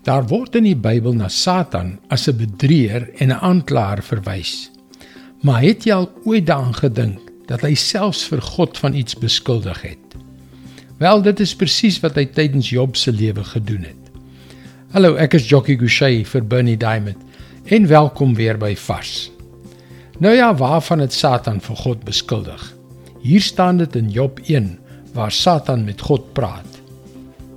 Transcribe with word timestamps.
Daar 0.00 0.24
word 0.30 0.54
in 0.56 0.64
die 0.64 0.78
Bybel 0.80 1.12
na 1.12 1.28
Satan 1.28 1.98
as 2.08 2.24
'n 2.28 2.36
bedrieër 2.36 3.10
en 3.20 3.28
'n 3.28 3.40
aanklaer 3.44 4.02
verwys. 4.02 4.70
Maar 5.42 5.60
het 5.62 5.84
jy 5.84 5.92
al 5.92 6.10
ooit 6.24 6.46
daaraan 6.46 6.74
gedink 6.74 7.18
dat 7.46 7.60
hy 7.60 7.74
selfs 7.74 8.24
vir 8.24 8.40
God 8.40 8.78
van 8.78 8.94
iets 8.94 9.14
beskuldig 9.14 9.82
het? 9.82 10.16
Wel, 10.98 11.22
dit 11.22 11.40
is 11.40 11.54
presies 11.54 12.00
wat 12.00 12.14
hy 12.14 12.24
tydens 12.24 12.70
Job 12.70 12.96
se 12.96 13.12
lewe 13.12 13.44
gedoen 13.44 13.82
het. 13.82 14.10
Hallo, 14.90 15.14
ek 15.14 15.34
is 15.34 15.48
Jockey 15.48 15.76
Gouchee 15.76 16.24
vir 16.24 16.44
Bernie 16.44 16.76
Diamond 16.76 17.18
en 17.64 17.86
welkom 17.86 18.34
weer 18.34 18.58
by 18.58 18.76
Vars. 18.76 19.30
Nou 20.18 20.34
ja, 20.34 20.54
waarvan 20.54 20.98
het 20.98 21.12
Satan 21.12 21.60
vir 21.60 21.76
God 21.76 22.04
beskuldig? 22.04 22.74
Hier 23.20 23.40
staan 23.40 23.76
dit 23.76 23.96
in 23.96 24.10
Job 24.10 24.40
1 24.44 24.78
waar 25.12 25.32
Satan 25.32 25.84
met 25.84 26.00
God 26.00 26.32
praat. 26.32 26.80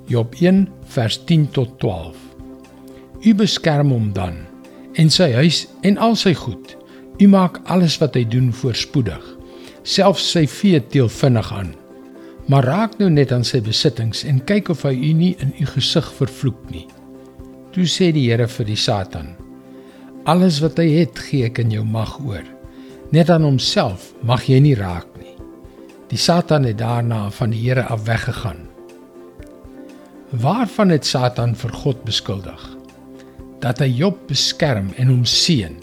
Job 0.08 0.36
1 0.36 0.68
vers 0.86 1.24
10 1.26 1.52
tot 1.52 1.80
12. 1.80 2.33
U 3.24 3.32
beskerm 3.40 3.94
hom 3.96 4.10
dan 4.16 4.42
en 5.00 5.10
sy 5.10 5.30
huis 5.38 5.64
en 5.88 5.96
al 5.98 6.18
sy 6.20 6.34
goed. 6.38 6.76
U 7.22 7.28
maak 7.32 7.62
alles 7.72 7.96
wat 8.02 8.18
hy 8.18 8.26
doen 8.28 8.50
voorspoedig. 8.54 9.24
Selfs 9.88 10.26
sy 10.34 10.44
vee 10.50 10.82
teel 10.92 11.08
vinnig 11.10 11.52
aan. 11.56 11.72
Maar 12.52 12.68
raak 12.68 12.98
nou 13.00 13.08
net 13.14 13.32
aan 13.32 13.46
sy 13.48 13.62
besittings 13.64 14.26
en 14.28 14.42
kyk 14.44 14.74
of 14.74 14.84
hy 14.84 14.94
u 14.98 15.14
nie 15.16 15.32
in 15.44 15.54
u 15.56 15.70
gesig 15.72 16.10
vervloek 16.18 16.60
nie. 16.74 16.86
Toe 17.74 17.88
sê 17.90 18.12
die 18.14 18.28
Here 18.28 18.48
vir 18.48 18.68
die 18.68 18.78
Satan: 18.78 19.32
Alles 20.30 20.60
wat 20.62 20.78
hy 20.82 20.90
het, 20.92 21.18
gee 21.30 21.48
ek 21.48 21.64
in 21.64 21.72
jou 21.72 21.86
mag 21.88 22.18
oor. 22.20 22.44
Net 23.16 23.32
aan 23.32 23.48
homself 23.48 24.12
mag 24.22 24.46
jy 24.50 24.60
nie 24.60 24.76
raak 24.76 25.08
nie. 25.22 25.34
Die 26.12 26.20
Satan 26.20 26.68
het 26.68 26.82
daarna 26.84 27.30
van 27.32 27.56
die 27.56 27.64
Here 27.64 27.88
af 27.88 28.04
weggegaan. 28.06 28.68
Waarvan 30.44 30.92
het 30.92 31.06
Satan 31.06 31.56
vir 31.56 31.72
God 31.72 32.04
beskuldig? 32.04 32.83
Dat 33.64 33.80
hy 33.80 33.88
Job 33.88 34.20
beskerm 34.28 34.92
en 35.00 35.08
hom 35.08 35.26
seën, 35.26 35.78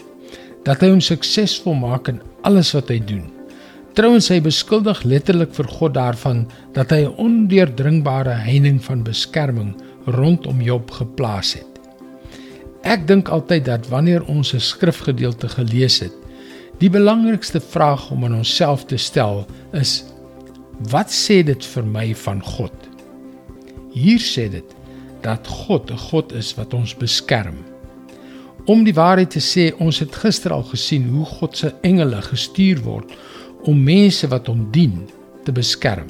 dat 0.65 0.83
hy 0.83 0.91
hom 0.93 1.01
suksesvol 1.01 1.79
maak 1.81 2.11
in 2.11 2.21
alles 2.45 2.73
wat 2.77 2.91
hy 2.93 2.99
doen. 3.01 3.25
Trouwens 3.97 4.29
hy 4.31 4.39
beskuldig 4.39 5.01
letterlik 5.03 5.51
vir 5.57 5.67
God 5.67 5.97
daarvan 5.97 6.45
dat 6.77 6.93
hy 6.93 7.03
'n 7.03 7.17
ondeurdringbare 7.17 8.37
heining 8.45 8.79
van 8.79 9.03
beskerming 9.03 9.75
rondom 10.05 10.61
Job 10.61 10.91
geplaas 10.91 11.53
het. 11.57 11.67
Ek 12.83 13.07
dink 13.07 13.29
altyd 13.29 13.65
dat 13.65 13.89
wanneer 13.89 14.23
ons 14.25 14.53
'n 14.53 14.59
skrifgedeelte 14.59 15.49
gelees 15.49 15.99
het, 15.99 16.13
die 16.79 16.89
belangrikste 16.89 17.59
vraag 17.59 18.11
om 18.11 18.25
aan 18.25 18.35
onsself 18.35 18.85
te 18.85 18.97
stel 18.97 19.45
is: 19.73 20.05
Wat 20.89 21.11
sê 21.11 21.43
dit 21.43 21.65
vir 21.65 21.83
my 21.85 22.15
van 22.15 22.41
God? 22.41 22.73
Hier 23.93 24.19
sê 24.19 24.49
dit 24.49 24.65
dat 25.21 25.47
God 25.47 25.91
'n 25.91 25.97
God 25.97 26.31
is 26.33 26.55
wat 26.55 26.73
ons 26.73 26.95
beskerm. 26.95 27.70
Om 28.65 28.83
die 28.85 28.93
waarheid 28.93 29.31
te 29.33 29.41
sê, 29.41 29.71
ons 29.81 29.99
het 30.03 30.15
gister 30.21 30.53
al 30.53 30.63
gesien 30.69 31.07
hoe 31.09 31.25
God 31.25 31.57
se 31.57 31.71
engele 31.87 32.19
gestuur 32.21 32.83
word 32.85 33.15
om 33.65 33.79
mense 33.83 34.27
wat 34.29 34.49
hom 34.51 34.67
dien 34.73 34.99
te 35.45 35.53
beskerm. 35.53 36.05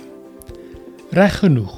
Reg 1.16 1.38
genoeg. 1.40 1.78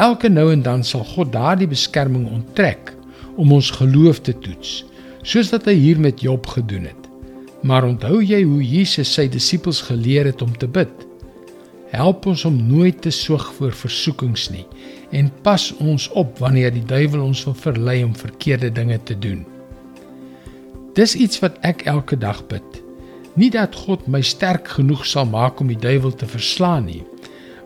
Elke 0.00 0.30
nou 0.32 0.46
en 0.52 0.62
dan 0.64 0.84
sal 0.84 1.04
God 1.04 1.34
daardie 1.34 1.68
beskerming 1.68 2.30
onttrek 2.32 2.94
om 3.36 3.52
ons 3.52 3.70
geloof 3.76 4.22
te 4.24 4.32
toets, 4.40 4.86
soos 5.22 5.52
wat 5.52 5.68
hy 5.68 5.76
hier 5.76 6.00
met 6.00 6.24
Job 6.24 6.48
gedoen 6.48 6.88
het. 6.88 7.08
Maar 7.60 7.84
onthou 7.84 8.22
jy 8.24 8.40
hoe 8.46 8.64
Jesus 8.64 9.12
sy 9.12 9.28
disippels 9.28 9.82
geleer 9.90 10.32
het 10.32 10.40
om 10.40 10.56
te 10.56 10.68
bid? 10.68 10.92
Help 11.92 12.24
ons 12.30 12.46
om 12.48 12.56
nooit 12.56 13.02
te 13.04 13.12
soeg 13.12 13.50
voor 13.58 13.76
versoekings 13.76 14.48
nie 14.54 14.64
en 15.12 15.28
pas 15.44 15.70
ons 15.82 16.08
op 16.16 16.38
wanneer 16.38 16.72
die 16.72 16.86
duiwel 16.86 17.24
ons 17.26 17.44
wil 17.44 17.56
verlei 17.68 18.00
om 18.06 18.16
verkeerde 18.16 18.70
dinge 18.72 19.00
te 19.04 19.18
doen. 19.18 19.42
Dis 20.98 21.14
iets 21.14 21.38
wat 21.42 21.58
ek 21.66 21.84
elke 21.90 22.18
dag 22.18 22.42
bid. 22.50 22.80
Nie 23.38 23.50
dat 23.54 23.76
God 23.86 24.08
my 24.10 24.20
sterk 24.26 24.68
genoeg 24.74 25.04
sal 25.06 25.28
maak 25.30 25.60
om 25.62 25.70
die 25.70 25.78
duiwel 25.78 26.14
te 26.18 26.26
verslaan 26.26 26.88
nie, 26.90 27.04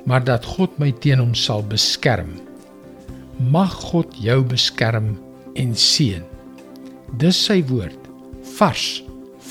maar 0.05 0.25
dat 0.25 0.45
God 0.45 0.77
my 0.79 0.91
teen 1.01 1.23
hom 1.23 1.33
sal 1.35 1.65
beskerm. 1.65 2.35
Mag 3.51 3.73
God 3.91 4.13
jou 4.21 4.43
beskerm 4.45 5.15
en 5.57 5.73
seën. 5.75 6.23
Dis 7.19 7.39
sy 7.47 7.63
woord 7.71 8.11
vars 8.59 9.03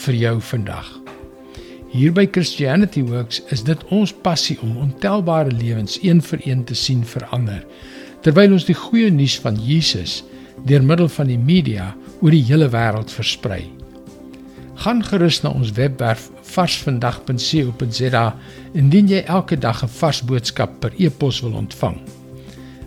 vir 0.03 0.19
jou 0.19 0.35
vandag. 0.53 0.87
Hier 1.93 2.13
by 2.13 2.25
Christianity 2.25 3.03
Works 3.05 3.41
is 3.53 3.61
dit 3.65 3.81
ons 3.93 4.13
passie 4.25 4.55
om 4.65 4.77
ontelbare 4.81 5.51
lewens 5.53 5.99
een 6.01 6.21
vir 6.25 6.41
een 6.45 6.63
te 6.65 6.77
sien 6.77 7.03
verander 7.05 7.61
terwyl 8.23 8.55
ons 8.55 8.65
die 8.65 8.77
goeie 8.77 9.11
nuus 9.11 9.35
van 9.43 9.57
Jesus 9.59 10.21
deur 10.65 10.83
middel 10.83 11.09
van 11.09 11.27
die 11.27 11.37
media 11.39 11.95
oor 12.21 12.31
die 12.31 12.43
hele 12.47 12.69
wêreld 12.69 13.11
versprei. 13.11 13.63
Gaan 14.83 15.03
gerus 15.03 15.41
na 15.43 15.51
ons 15.53 15.71
webwerf 15.77 16.29
varsvandag.co.za 16.53 18.25
indien 18.73 19.07
jy 19.07 19.23
elke 19.27 19.57
dag 19.57 19.83
'n 19.83 19.93
vars 19.99 20.21
boodskap 20.21 20.79
per 20.79 20.91
e-pos 20.97 21.41
wil 21.41 21.53
ontvang. 21.53 21.97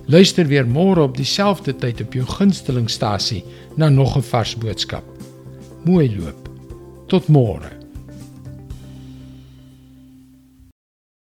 Luister 0.07 0.47
weer 0.47 0.67
môre 0.67 1.03
op 1.03 1.17
dieselfde 1.17 1.75
tyd 1.77 2.01
op 2.01 2.13
jou 2.13 2.27
gunstelingstasie 2.27 3.45
na 3.77 3.89
nog 3.89 4.17
'n 4.17 4.23
vars 4.23 4.57
boodskap. 4.57 5.05
Mooi 5.85 6.17
loop. 6.19 6.49
Tot 7.07 7.29
môre. 7.29 7.76